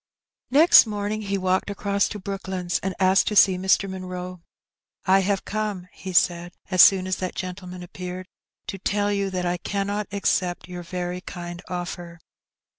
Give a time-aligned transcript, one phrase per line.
[0.49, 3.87] Next morning he walked across to Brooklands, and asked to see Mr.
[3.87, 4.41] Munroe."
[5.05, 8.27] I have come," he said, as soon as that gentleman appeared,
[8.65, 12.17] "to tell you that I cannot accept your very kind oflfer.''